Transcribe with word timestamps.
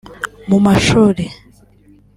mu 0.49 0.57
mashuri 0.65 1.23